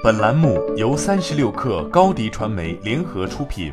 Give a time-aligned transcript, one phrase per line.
[0.00, 3.72] 本栏目由三十六氪高低传媒联合出品。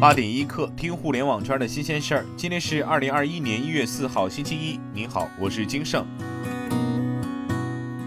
[0.00, 2.26] 八点一刻，听互联网圈的新鲜事儿。
[2.36, 4.80] 今天是二零二一年一月四号，星期一。
[4.92, 6.04] 您好，我是金盛。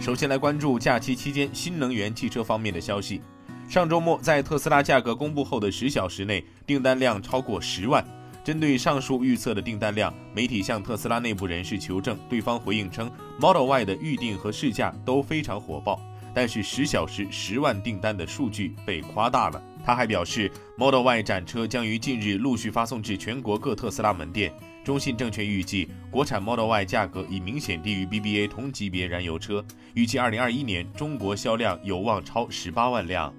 [0.01, 3.21] 首先来关注假期期间新能源汽车方面的消息。
[3.69, 8.05] 上周末，在特斯拉价格公布后的十小时内，订单量超过十万。
[8.46, 15.99] 针对上述预测的订单量，媒体向特斯拉内部人士求证，对方回应称，Model Y 的预定和试驾都非常火爆，
[16.31, 19.59] 但是十小时十万订单的数据被夸大了。
[19.84, 24.53] 他还表示，Model Y 展车将于近日陆续发送至全国各特斯拉门店。
[24.84, 33.34] 中信证券预计，国产 Model Y 价格已明显低于 BBA 同级别燃油车，预计二零二一年中国销量有望超十八万辆。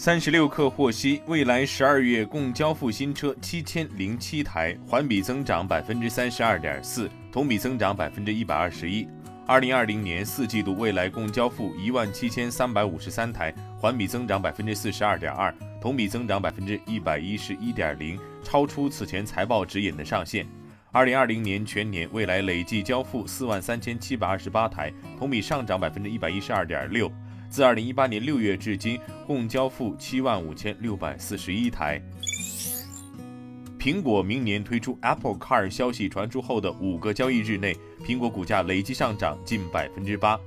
[0.00, 9.08] 三十六氪获悉，未来十二月共交付新车七千零七台，环比增长百分之三十二点四，同比增长百分之一百二十一。
[9.44, 20.46] 二零二零年四季度，未来共交付一万七千三百五十三台，环比增长百分之四十二点二，同比增长百分之一百一十一点零，超出此前财报指引的上限。
[20.92, 27.10] 二零二零年全年，未来累计交付四万三千七百二十八台，同比上涨百分之一百一十二点六。
[27.50, 32.00] 自二零一八年六月至今，共交付七万五千六百四十一台。
[33.78, 40.38] 苹果明年推出 Apple Car 消息传出后的五个交易日内，苹果股价累计上涨近百分之八，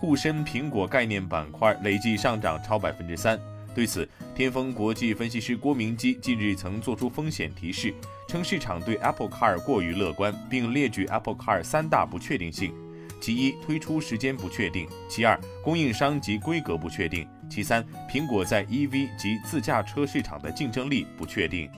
[0.00, 3.38] 沪深苹果概念板块累计上涨超百分之三。
[3.74, 7.94] 对此，天风国际分析师郭明基近日曾做出风险提示，
[8.26, 12.74] 称市场对 Apple Car 过于乐观，并列举 Apple Car 三大不确定性。
[13.20, 21.70] 其一，推出时间不确定；其二，供应商及规格不确定；其三，苹果在 EV 及自驾车市场的竞争力不确定。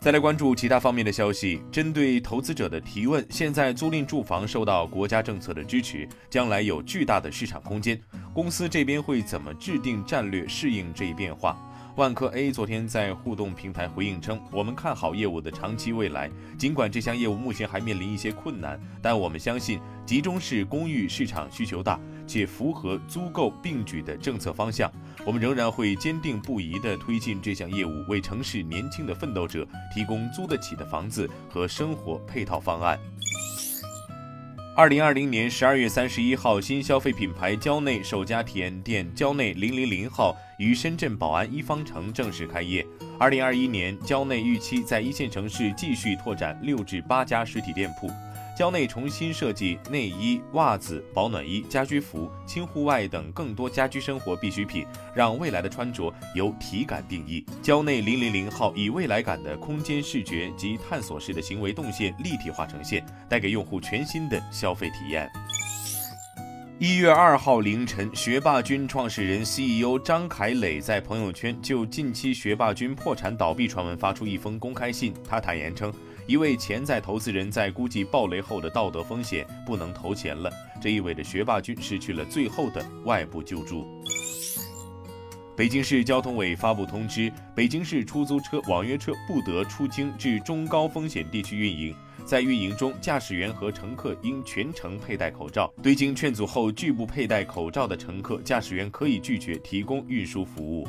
[0.00, 7.98] 再来关注其他方面的消息，针对投资者的提问，现在租赁住房受到国家政策的支持，将来有巨大的市场空间，
[8.34, 11.56] 公司这边会怎么制定战略适应这一变化？
[11.96, 16.28] 万科 A 昨天在互动平台回应称，我们看好业务的长期未来。
[16.58, 24.90] 尽管这项业务目前还面临一些困难，但我们相信集中式公寓市场需求大，且符合租购并举的政策方向。
[25.24, 29.64] 我们仍然会坚定不移地推进这项业务，为城市年轻的奋斗者
[29.94, 32.98] 提供租得起的房子和生活配套方案。
[34.76, 42.84] 二零二零年十二月三十一号，新消费品牌蕉内首家体验店蕉内零零零号于深圳宝安一方城正式开业。
[43.16, 48.10] 二零二一年，蕉内预期在一线城市继续拓展六至八家实体店铺。
[48.56, 57.44] 蕉内重新设计内衣、袜子、保暖衣、家居服、轻户外等更多家居生活必需品，让未来的穿着由体感定义。
[57.60, 65.28] 蕉内零零零号以未来感的空间视觉及探索式的行为动线立体化呈现，带给用户全新的消费体验。
[66.78, 75.92] 一月二号凌晨，学霸君创始人 CEO 张凯磊在朋友圈就近期学霸君破产倒闭传闻发出一封公开信，他坦言称。
[76.26, 80.50] 一位潜在投资人在估计暴雷后的道德风险，不能投钱了。
[80.80, 83.86] 这意味着学霸君失去了最后的外部救助。
[85.54, 91.94] 北京市交通委发布通知，北京市出租车、网约车不得出京至中高风险地区运营。
[92.24, 95.72] 在运营中，驾驶员和乘客应全程佩戴口罩。
[95.82, 100.88] 对经劝阻后拒不佩戴口罩的乘客，驾驶员可以拒绝提供运输服务。